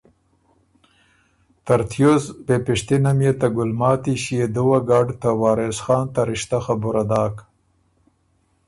[1.65, 7.03] ترتیوس بې پِشتِنه ميې ته ګلماتی ݭيې دُوّه ګډ ته وارث خان ته رِشتۀ خبُره
[7.09, 7.35] داک۔